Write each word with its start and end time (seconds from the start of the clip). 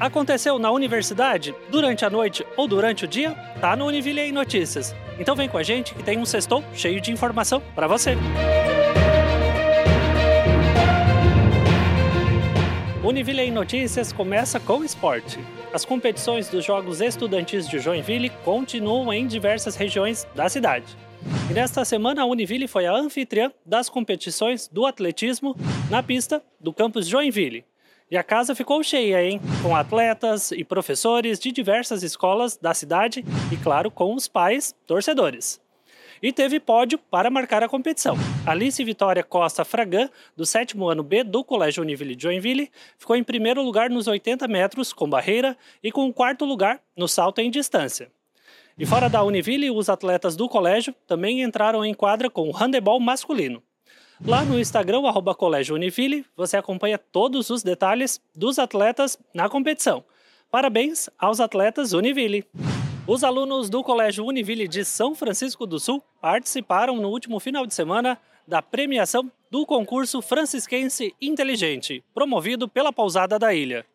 Aconteceu 0.00 0.60
na 0.60 0.70
universidade, 0.70 1.52
durante 1.70 2.04
a 2.04 2.10
noite 2.10 2.46
ou 2.56 2.68
durante 2.68 3.04
o 3.04 3.08
dia? 3.08 3.34
Tá 3.60 3.74
no 3.74 3.86
Univille 3.86 4.20
em 4.20 4.30
Notícias. 4.30 4.94
Então 5.18 5.34
vem 5.34 5.48
com 5.48 5.58
a 5.58 5.62
gente 5.64 5.92
que 5.92 6.04
tem 6.04 6.18
um 6.18 6.24
sextou 6.24 6.62
cheio 6.72 7.00
de 7.00 7.10
informação 7.10 7.60
para 7.74 7.88
você. 7.88 8.16
Univille 13.02 13.42
em 13.42 13.50
Notícias 13.50 14.12
começa 14.12 14.60
com 14.60 14.84
esporte. 14.84 15.40
As 15.72 15.84
competições 15.84 16.48
dos 16.48 16.64
Jogos 16.64 17.00
Estudantis 17.00 17.68
de 17.68 17.80
Joinville 17.80 18.30
continuam 18.44 19.12
em 19.12 19.26
diversas 19.26 19.74
regiões 19.74 20.28
da 20.32 20.48
cidade. 20.48 20.96
E 21.50 21.52
nesta 21.52 21.84
semana, 21.84 22.22
a 22.22 22.26
Univille 22.26 22.68
foi 22.68 22.86
a 22.86 22.94
anfitriã 22.94 23.50
das 23.66 23.88
competições 23.88 24.68
do 24.68 24.86
atletismo 24.86 25.56
na 25.90 26.04
pista 26.04 26.40
do 26.60 26.72
campus 26.72 27.08
Joinville. 27.08 27.64
E 28.10 28.16
a 28.16 28.22
casa 28.22 28.54
ficou 28.54 28.82
cheia, 28.82 29.22
hein? 29.22 29.38
Com 29.62 29.76
atletas 29.76 30.50
e 30.50 30.64
professores 30.64 31.38
de 31.38 31.52
diversas 31.52 32.02
escolas 32.02 32.56
da 32.56 32.72
cidade 32.72 33.22
e, 33.52 33.56
claro, 33.58 33.90
com 33.90 34.14
os 34.14 34.26
pais 34.26 34.74
torcedores. 34.86 35.60
E 36.22 36.32
teve 36.32 36.58
pódio 36.58 36.98
para 36.98 37.28
marcar 37.28 37.62
a 37.62 37.68
competição. 37.68 38.16
Alice 38.46 38.82
Vitória 38.82 39.22
Costa 39.22 39.62
Fragan, 39.62 40.08
do 40.34 40.46
sétimo 40.46 40.88
ano 40.88 41.02
B 41.02 41.22
do 41.22 41.44
Colégio 41.44 41.82
Univille 41.82 42.16
Joinville, 42.18 42.70
ficou 42.96 43.14
em 43.14 43.22
primeiro 43.22 43.62
lugar 43.62 43.90
nos 43.90 44.06
80 44.06 44.48
metros 44.48 44.90
com 44.90 45.08
barreira 45.08 45.54
e 45.82 45.92
com 45.92 46.10
quarto 46.10 46.46
lugar 46.46 46.80
no 46.96 47.06
salto 47.06 47.40
em 47.40 47.50
distância. 47.50 48.10
E 48.78 48.86
fora 48.86 49.10
da 49.10 49.22
Univille, 49.22 49.70
os 49.70 49.88
atletas 49.88 50.34
do 50.34 50.48
colégio 50.48 50.94
também 51.06 51.42
entraram 51.42 51.84
em 51.84 51.92
quadra 51.92 52.30
com 52.30 52.48
o 52.48 52.52
handebol 52.52 52.98
masculino. 52.98 53.62
Lá 54.24 54.44
no 54.44 54.58
Instagram, 54.58 55.06
arroba 55.06 55.34
Colégio 55.34 55.76
Univille, 55.76 56.26
você 56.36 56.56
acompanha 56.56 56.98
todos 56.98 57.50
os 57.50 57.62
detalhes 57.62 58.20
dos 58.34 58.58
atletas 58.58 59.16
na 59.32 59.48
competição. 59.48 60.04
Parabéns 60.50 61.08
aos 61.18 61.38
atletas 61.38 61.92
Univille! 61.92 62.44
Os 63.06 63.22
alunos 63.22 63.70
do 63.70 63.82
Colégio 63.82 64.26
Univille 64.26 64.66
de 64.66 64.84
São 64.84 65.14
Francisco 65.14 65.66
do 65.66 65.78
Sul 65.78 66.02
participaram 66.20 66.96
no 66.96 67.08
último 67.08 67.38
final 67.38 67.64
de 67.64 67.72
semana 67.72 68.18
da 68.46 68.60
premiação 68.60 69.30
do 69.50 69.64
concurso 69.64 70.20
Francisquense 70.20 71.14
Inteligente, 71.22 72.02
promovido 72.12 72.68
pela 72.68 72.92
Pousada 72.92 73.38
da 73.38 73.54
Ilha. 73.54 73.86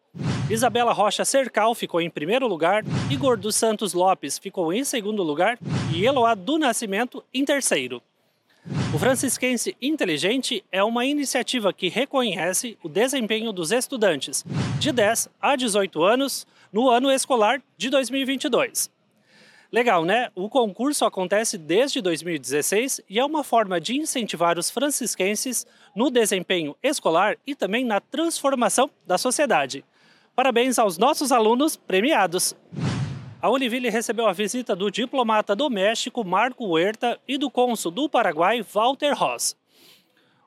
Isabela 0.49 0.93
Rocha 0.93 1.25
Cercal 1.25 1.75
ficou 1.75 1.99
em 1.99 2.09
primeiro 2.09 2.47
lugar, 2.47 2.83
Igor 3.09 3.37
dos 3.37 3.55
Santos 3.55 3.93
Lopes 3.93 4.37
ficou 4.37 4.71
em 4.71 4.83
segundo 4.83 5.21
lugar 5.21 5.59
e 5.93 6.05
Eloá 6.05 6.33
do 6.33 6.57
Nascimento 6.57 7.23
em 7.33 7.43
terceiro. 7.43 8.01
O 8.93 8.97
Francisquense 8.97 9.75
Inteligente 9.81 10.63
é 10.71 10.81
uma 10.83 11.05
iniciativa 11.05 11.73
que 11.73 11.89
reconhece 11.89 12.77
o 12.81 12.87
desempenho 12.87 13.51
dos 13.51 13.71
estudantes 13.71 14.45
de 14.79 14.91
10 14.91 15.29
a 15.41 15.55
18 15.55 16.01
anos 16.01 16.47
no 16.71 16.89
ano 16.89 17.11
escolar 17.11 17.61
de 17.77 17.89
2022. 17.89 18.89
Legal, 19.71 20.05
né? 20.05 20.29
O 20.35 20.47
concurso 20.47 21.03
acontece 21.03 21.57
desde 21.57 21.99
2016 21.99 23.01
e 23.09 23.19
é 23.19 23.25
uma 23.25 23.43
forma 23.43 23.81
de 23.81 23.97
incentivar 23.97 24.57
os 24.57 24.69
francisquenses 24.69 25.65
no 25.95 26.09
desempenho 26.09 26.75
escolar 26.81 27.37
e 27.45 27.55
também 27.55 27.83
na 27.83 27.99
transformação 27.99 28.89
da 29.05 29.17
sociedade. 29.17 29.83
Parabéns 30.35 30.79
aos 30.79 30.97
nossos 30.97 31.31
alunos 31.31 31.75
premiados! 31.75 32.55
A 33.43 33.49
Univille 33.49 33.89
recebeu 33.89 34.25
a 34.25 34.31
visita 34.31 34.73
do 34.73 34.89
diplomata 34.89 35.53
do 35.53 35.69
México 35.69 36.23
Marco 36.23 36.65
Huerta 36.65 37.19
e 37.27 37.37
do 37.37 37.51
cônsul 37.51 37.91
do 37.91 38.07
Paraguai 38.07 38.61
Walter 38.61 39.11
Ross. 39.11 39.57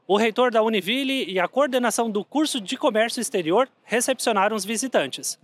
O 0.06 0.16
reitor 0.16 0.50
da 0.50 0.62
Univille 0.62 1.30
e 1.30 1.38
a 1.38 1.46
coordenação 1.46 2.10
do 2.10 2.24
curso 2.24 2.58
de 2.58 2.74
comércio 2.74 3.20
exterior 3.20 3.68
recepcionaram 3.84 4.56
os 4.56 4.64
visitantes. 4.64 5.38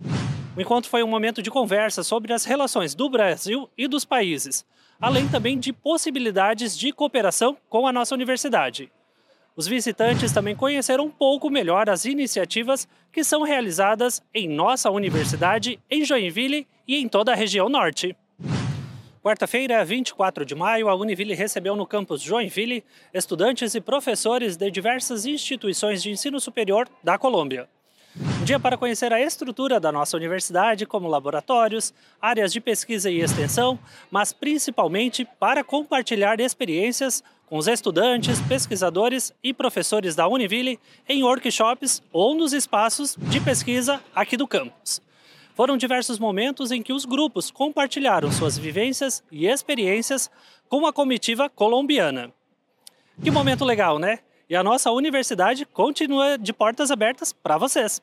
O 0.57 0.61
encontro 0.61 0.89
foi 0.89 1.03
um 1.03 1.07
momento 1.07 1.43
de 1.43 1.51
conversa 1.51 2.01
sobre 2.01 2.33
as 2.33 2.43
relações 2.43 2.95
do 2.95 3.07
Brasil 3.07 3.69
e 3.77 3.87
dos 3.87 4.03
países, 4.03 4.65
além 4.99 5.29
também 5.29 5.59
de 5.59 5.71
possibilidades 5.71 6.75
de 6.75 6.91
cooperação 6.91 7.55
com 7.69 7.85
a 7.85 7.93
nossa 7.93 8.15
universidade. 8.15 8.91
Os 9.55 9.67
visitantes 9.67 10.31
também 10.31 10.55
conheceram 10.55 11.05
um 11.05 11.11
pouco 11.11 11.51
melhor 11.51 11.87
as 11.87 12.03
iniciativas 12.03 12.87
que 13.11 13.23
são 13.23 13.43
realizadas 13.43 14.23
em 14.33 14.49
nossa 14.49 14.89
universidade, 14.89 15.79
em 15.87 16.03
Joinville 16.03 16.65
e 16.87 16.97
em 16.97 17.07
toda 17.07 17.31
a 17.31 17.35
região 17.35 17.69
norte. 17.69 18.15
Quarta-feira, 19.23 19.85
24 19.85 20.45
de 20.45 20.53
maio, 20.53 20.89
a 20.89 20.95
Univille 20.95 21.33
recebeu 21.33 21.77
no 21.77 21.85
campus 21.85 22.21
Joinville 22.21 22.83
estudantes 23.13 23.73
e 23.73 23.79
professores 23.79 24.57
de 24.57 24.69
diversas 24.69 25.25
instituições 25.25 26.03
de 26.03 26.11
ensino 26.11 26.41
superior 26.41 26.89
da 27.01 27.17
Colômbia. 27.17 27.69
Um 28.41 28.43
dia 28.43 28.59
para 28.59 28.77
conhecer 28.77 29.13
a 29.13 29.21
estrutura 29.21 29.79
da 29.79 29.91
nossa 29.91 30.17
universidade, 30.17 30.85
como 30.85 31.07
laboratórios, 31.07 31.93
áreas 32.21 32.51
de 32.51 32.59
pesquisa 32.59 33.09
e 33.09 33.21
extensão, 33.21 33.79
mas 34.11 34.33
principalmente 34.33 35.25
para 35.39 35.63
compartilhar 35.63 36.39
experiências 36.41 37.23
com 37.47 37.57
os 37.57 37.67
estudantes, 37.67 38.41
pesquisadores 38.41 39.33
e 39.41 39.53
professores 39.53 40.15
da 40.15 40.27
Univille 40.27 40.77
em 41.07 41.23
workshops 41.23 42.03
ou 42.11 42.35
nos 42.35 42.51
espaços 42.51 43.15
de 43.17 43.39
pesquisa 43.39 44.01
aqui 44.13 44.35
do 44.35 44.47
campus. 44.47 45.01
Foram 45.55 45.77
diversos 45.77 46.17
momentos 46.17 46.71
em 46.71 46.81
que 46.81 46.91
os 46.91 47.05
grupos 47.05 47.51
compartilharam 47.51 48.31
suas 48.31 48.57
vivências 48.57 49.23
e 49.31 49.45
experiências 49.45 50.29
com 50.67 50.87
a 50.87 50.93
comitiva 50.93 51.47
colombiana. 51.47 52.33
Que 53.21 53.29
momento 53.29 53.63
legal, 53.63 53.99
né? 53.99 54.19
E 54.49 54.55
a 54.55 54.63
nossa 54.63 54.91
universidade 54.91 55.65
continua 55.65 56.37
de 56.37 56.51
portas 56.51 56.89
abertas 56.89 57.31
para 57.31 57.57
vocês. 57.57 58.01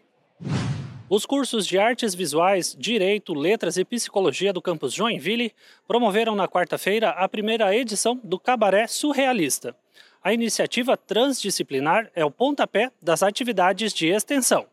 Os 1.09 1.27
cursos 1.27 1.67
de 1.67 1.77
Artes 1.77 2.15
Visuais, 2.15 2.77
Direito, 2.79 3.35
Letras 3.35 3.77
e 3.77 3.85
Psicologia 3.85 4.53
do 4.53 4.63
campus 4.63 4.93
Joinville 4.93 5.53
promoveram 5.89 6.37
na 6.37 6.47
quarta-feira 6.47 7.11
a 7.11 7.29
primeira 7.29 7.75
edição 7.75 8.21
do 8.23 8.39
Cabaré 8.39 8.87
Surrealista. 8.87 9.75
A 10.23 10.33
iniciativa 10.33 10.97
transdisciplinar 10.97 12.13
é 12.15 12.25
o 12.25 12.31
pontapé 12.31 12.93
das 13.03 13.25
atividades 13.25 13.93
de 13.93 14.07
extensão. 14.07 14.67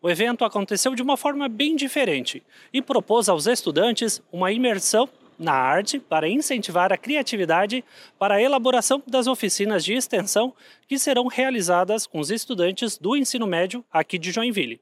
O 0.00 0.10
evento 0.10 0.44
aconteceu 0.44 0.94
de 0.94 1.02
uma 1.02 1.16
forma 1.16 1.48
bem 1.48 1.74
diferente 1.74 2.42
e 2.72 2.82
propôs 2.82 3.28
aos 3.28 3.46
estudantes 3.46 4.22
uma 4.30 4.52
imersão 4.52 5.08
na 5.38 5.52
arte 5.52 5.98
para 5.98 6.28
incentivar 6.28 6.92
a 6.92 6.96
criatividade 6.96 7.84
para 8.18 8.36
a 8.36 8.42
elaboração 8.42 9.02
das 9.06 9.26
oficinas 9.26 9.84
de 9.84 9.94
extensão 9.94 10.54
que 10.86 10.98
serão 10.98 11.26
realizadas 11.26 12.06
com 12.06 12.20
os 12.20 12.30
estudantes 12.30 12.96
do 12.98 13.16
ensino 13.16 13.46
médio 13.46 13.84
aqui 13.92 14.18
de 14.18 14.30
Joinville. 14.30 14.80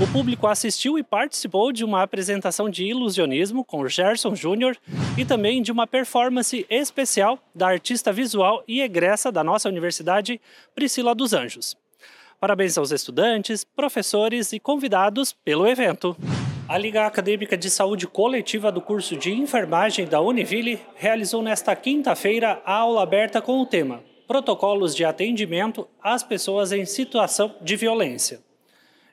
O 0.00 0.06
público 0.12 0.46
assistiu 0.46 0.96
e 0.96 1.02
participou 1.02 1.72
de 1.72 1.84
uma 1.84 2.02
apresentação 2.02 2.70
de 2.70 2.84
ilusionismo 2.84 3.64
com 3.64 3.88
Gerson 3.88 4.34
Júnior 4.34 4.76
e 5.18 5.24
também 5.24 5.60
de 5.60 5.72
uma 5.72 5.88
performance 5.88 6.64
especial 6.70 7.38
da 7.52 7.66
artista 7.66 8.12
visual 8.12 8.62
e 8.68 8.80
egressa 8.80 9.32
da 9.32 9.42
nossa 9.42 9.68
universidade, 9.68 10.40
Priscila 10.72 11.16
dos 11.16 11.32
Anjos. 11.32 11.81
Parabéns 12.42 12.76
aos 12.76 12.90
estudantes, 12.90 13.62
professores 13.62 14.52
e 14.52 14.58
convidados 14.58 15.32
pelo 15.32 15.64
evento. 15.64 16.16
A 16.68 16.76
Liga 16.76 17.06
Acadêmica 17.06 17.56
de 17.56 17.70
Saúde 17.70 18.08
Coletiva 18.08 18.72
do 18.72 18.80
curso 18.80 19.16
de 19.16 19.32
enfermagem 19.32 20.08
da 20.08 20.20
Univille 20.20 20.80
realizou 20.96 21.40
nesta 21.40 21.76
quinta-feira 21.76 22.60
a 22.64 22.74
aula 22.74 23.00
aberta 23.04 23.40
com 23.40 23.60
o 23.60 23.64
tema 23.64 24.02
Protocolos 24.26 24.92
de 24.92 25.04
atendimento 25.04 25.86
às 26.02 26.24
pessoas 26.24 26.72
em 26.72 26.84
situação 26.84 27.54
de 27.60 27.76
violência. 27.76 28.40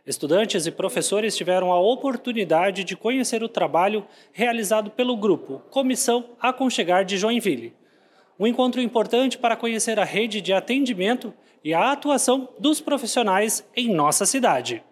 Estudantes 0.07 0.65
e 0.65 0.71
professores 0.71 1.37
tiveram 1.37 1.71
a 1.71 1.79
oportunidade 1.79 2.83
de 2.83 2.95
conhecer 2.95 3.43
o 3.43 3.47
trabalho 3.47 4.07
realizado 4.33 4.89
pelo 4.89 5.15
grupo 5.15 5.61
Comissão 5.69 6.31
Aconchegar 6.41 7.05
de 7.05 7.15
Joinville. 7.15 7.75
Um 8.39 8.47
encontro 8.47 8.81
importante 8.81 9.37
para 9.37 9.55
conhecer 9.55 9.99
a 9.99 10.03
rede 10.03 10.41
de 10.41 10.51
atendimento 10.51 11.31
e 11.63 11.73
a 11.73 11.91
atuação 11.91 12.49
dos 12.59 12.79
profissionais 12.81 13.65
em 13.75 13.93
nossa 13.93 14.25
cidade. 14.25 14.83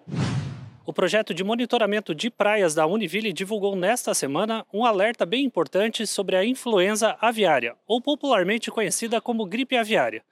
O 0.85 0.93
projeto 0.93 1.33
de 1.33 1.43
monitoramento 1.43 2.15
de 2.15 2.29
praias 2.29 2.73
da 2.73 2.85
Univille 2.87 3.33
divulgou 3.33 3.75
nesta 3.75 4.13
semana 4.13 4.65
um 4.73 4.85
alerta 4.85 5.25
bem 5.25 5.43
importante 5.43 6.07
sobre 6.07 6.35
a 6.37 6.45
influenza 6.45 7.17
aviária, 7.19 7.75
ou 7.85 8.01
popularmente 8.01 8.71
conhecida 8.71 9.19
como 9.19 9.45
gripe 9.45 9.75
aviária. 9.75 10.23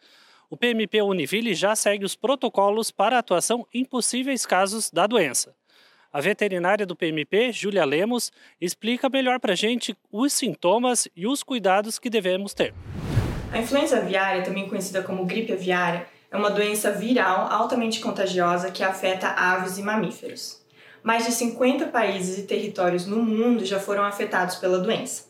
O 0.50 0.56
PMP 0.56 1.02
Univille 1.02 1.54
já 1.54 1.76
segue 1.76 2.06
os 2.06 2.16
protocolos 2.16 2.90
para 2.90 3.18
atuação 3.18 3.68
em 3.74 3.84
possíveis 3.84 4.46
casos 4.46 4.90
da 4.90 5.06
doença. 5.06 5.54
A 6.14 6.22
veterinária 6.22 6.86
do 6.86 6.96
PMP, 6.96 7.52
Júlia 7.52 7.84
Lemos, 7.84 8.31
explica 8.62 9.10
melhor 9.10 9.38
para 9.42 9.52
a 9.52 9.58
gente 9.58 9.94
os 10.10 10.31
sintomas 10.31 11.10
e 11.14 11.28
os 11.28 11.44
cuidados 11.44 12.00
que 12.00 12.10
devemos 12.10 12.54
ter. 12.54 12.74
A 13.52 13.58
influenza 13.58 13.98
aviária, 13.98 14.42
também 14.42 14.70
conhecida 14.70 15.04
como 15.04 15.26
gripe 15.26 15.52
aviária, 15.52 16.08
é 16.31 16.38
uma 16.38 16.50
doença 16.50 16.92
viral 16.92 17.48
altamente 17.51 18.00
contagiosa 18.00 18.72
que 18.72 18.83
afeta 18.83 19.27
aves 19.27 19.77
e 19.77 19.81
mamíferos. 19.81 20.62
Mais 21.04 21.25
de 21.25 21.31
50 21.31 21.88
países 21.88 22.39
e 22.39 22.44
territórios 22.44 23.06
no 23.06 23.18
mundo 23.18 23.63
já 23.63 23.80
foram 23.80 24.04
afetados 24.04 24.56
pela 24.56 24.80
doença. 24.80 25.25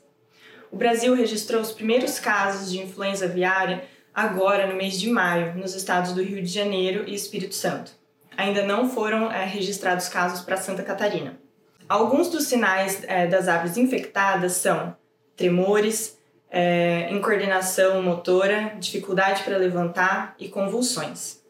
O 0.72 0.78
Brasil 0.78 1.14
registrou 1.14 1.62
os 1.62 1.72
primeiros 1.72 2.20
casos 2.20 2.72
de 2.72 2.80
influenza 2.80 3.26
aviária 3.26 3.84
agora 4.14 4.68
no 4.68 4.76
mês 4.76 5.00
de 5.00 5.10
maio, 5.10 5.54
nos 5.56 5.76
estados 5.76 6.14
do 6.14 6.24
Rio 6.24 6.42
de 6.42 6.48
Janeiro 6.48 7.04
e 7.08 7.14
Espírito 7.14 7.54
Santo. 7.56 7.92
ainda 8.38 8.66
não 8.66 8.90
foram 8.90 9.32
é, 9.32 9.46
registrados 9.46 10.10
casos 10.10 10.42
para 10.42 10.58
Santa 10.58 10.84
Catarina. 10.84 11.40
Alguns 11.88 12.30
dos 12.30 12.46
sinais 12.46 13.02
é, 13.04 13.28
das 13.28 13.48
aves 13.48 13.78
infectadas 13.78 14.54
são 14.54 14.96
tremores, 15.38 16.18
é, 16.50 17.10
incoordenação 17.12 18.02
motora, 18.02 18.76
dificuldade 18.80 19.44
para 19.44 19.58
levantar 19.58 20.36
e 20.40 20.48
convulsões. 20.48 21.44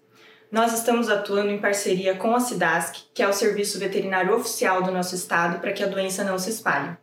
Nós 0.52 0.74
estamos 0.74 1.10
atuando 1.10 1.52
em 1.52 1.58
parceria 1.58 2.16
com 2.16 2.34
a 2.36 2.40
SIDASC, 2.40 3.04
que 3.14 3.22
é 3.22 3.28
o 3.28 3.34
serviço 3.34 3.78
veterinário 3.78 4.34
oficial 4.36 4.82
do 4.82 4.92
nosso 4.92 5.16
estado, 5.16 5.60
para 5.60 5.74
que 5.74 5.84
a 5.84 5.88
doença 5.88 6.24
não 6.24 6.40
se 6.40 6.50
espalhe. 6.50 6.96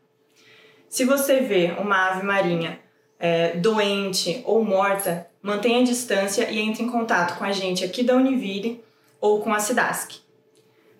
Se 0.88 1.04
você 1.04 1.40
vê 1.40 1.74
uma 1.78 2.10
ave 2.10 2.22
marinha 2.24 2.80
é, 3.18 3.56
doente 3.56 4.42
ou 4.44 4.64
morta, 4.64 5.26
mantenha 5.42 5.80
a 5.80 5.84
distância 5.84 6.50
e 6.50 6.58
entre 6.58 6.82
em 6.82 6.90
contato 6.90 7.38
com 7.38 7.44
a 7.44 7.52
gente 7.52 7.84
aqui 7.84 8.02
da 8.02 8.14
Univille 8.14 8.82
ou 9.20 9.40
com 9.40 9.52
a 9.52 9.58
SIDASC. 9.58 10.20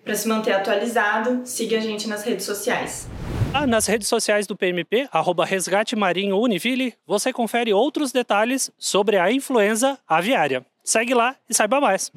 Para 0.03 0.15
se 0.15 0.27
manter 0.27 0.51
atualizado, 0.51 1.41
siga 1.45 1.77
a 1.77 1.81
gente 1.81 2.07
nas 2.07 2.23
redes 2.23 2.45
sociais. 2.45 3.07
Ah, 3.55 3.67
nas 3.67 3.85
redes 3.85 4.07
sociais 4.07 4.47
do 4.47 4.57
PMP, 4.57 5.07
arroba 5.11 5.45
Resgate 5.45 5.95
Marinho 5.95 6.39
Univille, 6.39 6.95
você 7.05 7.31
confere 7.31 7.71
outros 7.71 8.11
detalhes 8.11 8.71
sobre 8.79 9.17
a 9.17 9.31
influenza 9.31 9.97
aviária. 10.07 10.65
Segue 10.83 11.13
lá 11.13 11.35
e 11.47 11.53
saiba 11.53 11.79
mais. 11.79 12.11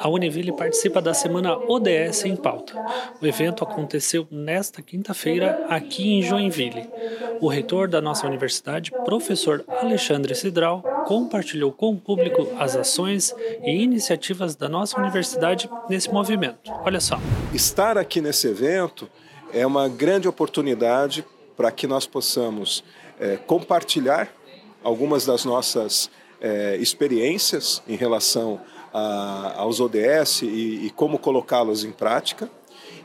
A 0.00 0.08
Univille 0.08 0.52
participa 0.52 1.00
da 1.00 1.14
semana 1.14 1.56
ODS 1.56 2.24
em 2.24 2.34
pauta. 2.36 2.74
O 3.20 3.26
evento 3.26 3.62
aconteceu 3.62 4.26
nesta 4.30 4.82
quinta-feira 4.82 5.64
aqui 5.68 6.12
em 6.14 6.22
Joinville. 6.22 6.88
O 7.40 7.48
reitor 7.48 7.88
da 7.88 8.00
nossa 8.00 8.26
universidade, 8.26 8.90
professor 9.04 9.64
Alexandre 9.68 10.34
Cidral, 10.34 10.82
compartilhou 11.06 11.72
com 11.72 11.92
o 11.92 11.96
público 11.96 12.48
as 12.58 12.76
ações 12.76 13.34
e 13.62 13.82
iniciativas 13.82 14.56
da 14.56 14.68
nossa 14.68 14.98
universidade 15.00 15.70
nesse 15.88 16.12
movimento. 16.12 16.70
Olha 16.84 17.00
só. 17.00 17.18
Estar 17.54 17.96
aqui 17.96 18.20
nesse 18.20 18.48
evento 18.48 19.08
é 19.52 19.66
uma 19.66 19.88
grande 19.88 20.28
oportunidade 20.28 21.24
para 21.56 21.70
que 21.70 21.86
nós 21.86 22.06
possamos 22.06 22.84
é, 23.18 23.36
compartilhar 23.36 24.32
algumas 24.82 25.26
das 25.26 25.44
nossas 25.44 26.10
é, 26.40 26.76
experiências 26.76 27.82
em 27.88 27.96
relação 27.96 28.60
a, 28.92 29.54
aos 29.56 29.80
ODS 29.80 30.42
e, 30.42 30.86
e 30.86 30.92
como 30.94 31.18
colocá-los 31.18 31.84
em 31.84 31.92
prática, 31.92 32.50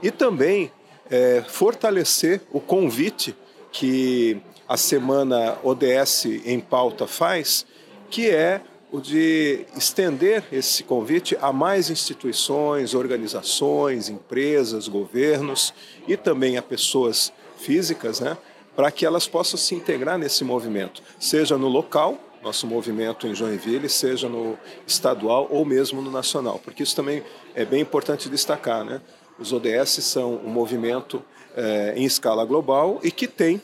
e 0.02 0.12
também 0.12 0.72
é, 1.10 1.44
fortalecer 1.48 2.42
o 2.52 2.60
convite 2.60 3.36
que 3.72 4.40
a 4.68 4.78
semana 4.78 5.58
ODS 5.64 6.26
em 6.46 6.60
pauta 6.60 7.08
faz, 7.08 7.66
que 8.10 8.30
é 8.30 8.62
o 8.94 9.02
de 9.02 9.66
estender 9.76 10.44
esse 10.52 10.84
convite 10.84 11.36
a 11.42 11.52
mais 11.52 11.90
instituições, 11.90 12.94
organizações, 12.94 14.08
empresas, 14.08 14.88
governos 14.88 15.74
e 16.08 16.16
também 16.16 16.58
a 16.58 16.62
pessoas 16.62 17.34
físicas, 17.58 18.20
né, 18.20 18.38
para 18.76 18.92
que 18.92 19.04
elas 19.04 19.28
possam 19.28 19.58
se 19.58 19.74
integrar 19.74 20.20
nesse 20.20 20.44
movimento, 20.44 21.02
seja 21.20 21.58
no 21.58 21.68
local, 21.68 22.20
nosso 22.44 22.68
movimento 22.68 23.26
em 23.26 23.34
Joinville, 23.34 23.90
seja 23.90 24.30
no 24.30 24.60
estadual 24.86 25.48
ou 25.50 25.66
mesmo 25.66 26.00
no 26.00 26.12
nacional, 26.12 26.62
porque 26.64 26.84
isso 26.84 26.96
também 26.96 27.24
é 27.56 27.66
bem 27.66 27.82
importante 27.82 28.30
destacar, 28.30 28.86
né? 28.86 29.02
Os 29.40 29.52
ODS 29.52 30.04
são 30.04 30.36
um 30.36 30.50
movimento 30.50 31.24
é, 31.56 31.94
em 31.96 32.06
escala 32.06 32.46
global 32.46 33.00
e 33.02 33.10
que 33.10 33.28
tem 33.28 33.60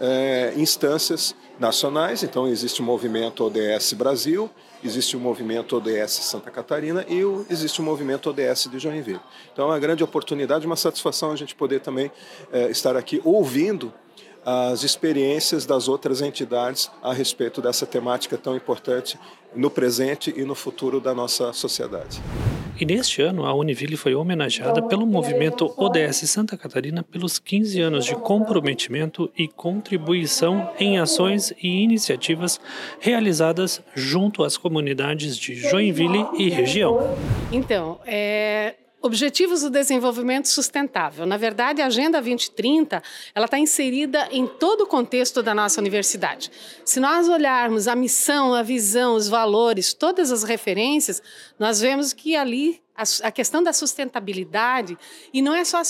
é, 0.00 0.54
instâncias 0.56 1.34
nacionais, 1.58 2.22
então 2.22 2.48
existe 2.48 2.80
o 2.80 2.84
movimento 2.84 3.44
ODS 3.44 3.92
Brasil, 3.92 4.50
existe 4.82 5.14
o 5.14 5.20
movimento 5.20 5.76
ODS 5.76 6.10
Santa 6.10 6.50
Catarina 6.50 7.04
e 7.06 7.22
o, 7.22 7.44
existe 7.50 7.80
o 7.80 7.84
movimento 7.84 8.30
ODS 8.30 8.68
de 8.70 8.78
Joinville. 8.78 9.20
Então 9.52 9.66
é 9.66 9.68
uma 9.68 9.78
grande 9.78 10.02
oportunidade, 10.02 10.64
uma 10.64 10.76
satisfação 10.76 11.32
a 11.32 11.36
gente 11.36 11.54
poder 11.54 11.80
também 11.80 12.10
é, 12.50 12.70
estar 12.70 12.96
aqui 12.96 13.20
ouvindo 13.24 13.92
as 14.50 14.82
experiências 14.82 15.64
das 15.64 15.86
outras 15.86 16.20
entidades 16.20 16.90
a 17.02 17.12
respeito 17.12 17.62
dessa 17.62 17.86
temática 17.86 18.36
tão 18.36 18.56
importante 18.56 19.18
no 19.54 19.70
presente 19.70 20.32
e 20.36 20.44
no 20.44 20.54
futuro 20.54 21.00
da 21.00 21.14
nossa 21.14 21.52
sociedade. 21.52 22.20
E 22.80 22.86
neste 22.86 23.20
ano, 23.20 23.44
a 23.44 23.52
Univille 23.52 23.96
foi 23.96 24.14
homenageada 24.14 24.80
pelo 24.80 25.06
movimento 25.06 25.72
ODS 25.76 26.30
Santa 26.30 26.56
Catarina 26.56 27.02
pelos 27.02 27.38
15 27.38 27.78
anos 27.78 28.04
de 28.06 28.14
comprometimento 28.14 29.30
e 29.36 29.46
contribuição 29.46 30.70
em 30.78 30.98
ações 30.98 31.52
e 31.62 31.82
iniciativas 31.82 32.58
realizadas 32.98 33.82
junto 33.94 34.42
às 34.42 34.56
comunidades 34.56 35.36
de 35.36 35.54
Joinville 35.54 36.26
e 36.38 36.48
região. 36.48 37.16
Então, 37.52 38.00
é, 38.06 38.76
Objetivos 39.02 39.62
do 39.62 39.70
Desenvolvimento 39.70 40.46
Sustentável. 40.46 41.24
Na 41.24 41.38
verdade, 41.38 41.80
a 41.80 41.86
Agenda 41.86 42.20
2030 42.20 43.02
ela 43.34 43.46
está 43.46 43.58
inserida 43.58 44.28
em 44.30 44.46
todo 44.46 44.82
o 44.82 44.86
contexto 44.86 45.42
da 45.42 45.54
nossa 45.54 45.80
universidade. 45.80 46.50
Se 46.84 47.00
nós 47.00 47.26
olharmos 47.26 47.88
a 47.88 47.96
missão, 47.96 48.54
a 48.54 48.62
visão, 48.62 49.14
os 49.14 49.26
valores, 49.26 49.94
todas 49.94 50.30
as 50.30 50.42
referências, 50.42 51.22
nós 51.58 51.80
vemos 51.80 52.12
que 52.12 52.36
ali 52.36 52.82
a, 53.22 53.30
questão 53.30 53.62
da 53.62 53.72
sustentabilidade, 53.72 54.98
e 55.32 55.40
não 55.40 55.54
é 55.54 55.64
só 55.64 55.80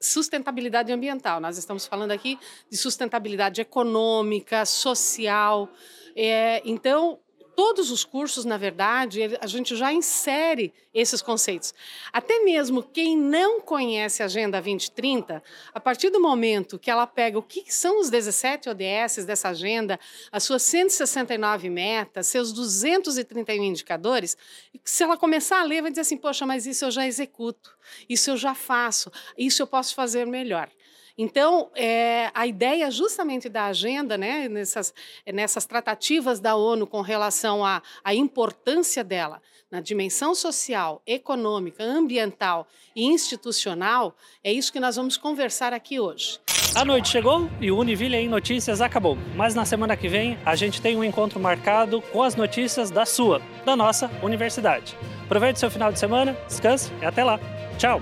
sustentabilidade 0.00 0.90
ambiental, 0.90 1.40
nós 1.40 1.56
estamos 1.56 1.86
falando 1.86 2.10
aqui 2.10 2.36
de 2.68 2.76
sustentabilidade 2.76 3.60
econômica, 3.60 4.64
social. 4.64 5.68
É, 6.16 6.60
então, 6.64 7.20
todos 7.54 7.90
os 7.90 8.04
cursos, 8.04 8.44
na 8.44 8.56
verdade, 8.56 9.38
a 9.40 9.46
gente 9.46 9.76
já 9.76 9.92
insere 9.92 10.72
esses 10.92 11.22
conceitos. 11.22 11.72
Até 12.12 12.40
mesmo 12.40 12.82
quem 12.82 13.16
não 13.16 13.60
conhece 13.60 14.22
a 14.22 14.26
Agenda 14.26 14.60
2030, 14.60 15.42
a 15.72 15.80
partir 15.80 16.10
do 16.10 16.20
momento 16.20 16.78
que 16.78 16.90
ela 16.90 17.06
pega 17.06 17.38
o 17.38 17.42
que 17.42 17.72
são 17.72 18.00
os 18.00 18.10
17 18.10 18.68
ODS 18.68 19.24
dessa 19.24 19.50
agenda, 19.50 19.98
as 20.32 20.42
suas 20.42 20.62
169 20.62 21.70
metas, 21.70 22.26
seus 22.26 22.52
231 22.52 23.62
indicadores, 23.62 24.36
se 24.84 25.02
ela 25.02 25.16
começar 25.16 25.60
a 25.60 25.64
ler, 25.64 25.82
vai 25.82 25.90
dizer 25.90 26.02
assim: 26.02 26.16
poxa, 26.16 26.44
mas 26.44 26.66
isso 26.66 26.84
eu 26.84 26.90
já 26.90 27.06
executo, 27.06 27.76
isso 28.08 28.30
eu 28.30 28.36
já 28.36 28.54
faço, 28.54 29.10
isso 29.36 29.62
eu 29.62 29.66
posso 29.66 29.94
fazer 29.94 30.26
melhor. 30.26 30.68
Então, 31.22 31.68
é, 31.74 32.30
a 32.32 32.46
ideia 32.46 32.90
justamente 32.90 33.46
da 33.46 33.66
agenda, 33.66 34.16
né, 34.16 34.48
nessas, 34.48 34.94
nessas 35.30 35.66
tratativas 35.66 36.40
da 36.40 36.56
ONU 36.56 36.86
com 36.86 37.02
relação 37.02 37.62
à, 37.62 37.82
à 38.02 38.14
importância 38.14 39.04
dela 39.04 39.42
na 39.70 39.82
dimensão 39.82 40.34
social, 40.34 41.02
econômica, 41.06 41.84
ambiental 41.84 42.66
e 42.96 43.04
institucional, 43.04 44.16
é 44.42 44.50
isso 44.50 44.72
que 44.72 44.80
nós 44.80 44.96
vamos 44.96 45.18
conversar 45.18 45.74
aqui 45.74 46.00
hoje. 46.00 46.40
A 46.74 46.86
noite 46.86 47.10
chegou 47.10 47.50
e 47.60 47.70
o 47.70 47.78
Univille 47.78 48.16
em 48.16 48.26
Notícias 48.26 48.80
acabou. 48.80 49.18
Mas 49.36 49.54
na 49.54 49.66
semana 49.66 49.98
que 49.98 50.08
vem 50.08 50.38
a 50.42 50.56
gente 50.56 50.80
tem 50.80 50.96
um 50.96 51.04
encontro 51.04 51.38
marcado 51.38 52.00
com 52.00 52.22
as 52.22 52.34
notícias 52.34 52.90
da 52.90 53.04
sua, 53.04 53.42
da 53.66 53.76
nossa 53.76 54.10
universidade. 54.22 54.96
Aproveite 55.26 55.60
seu 55.60 55.70
final 55.70 55.92
de 55.92 55.98
semana, 55.98 56.34
descanse 56.46 56.90
e 57.02 57.04
até 57.04 57.22
lá. 57.22 57.38
Tchau! 57.76 58.00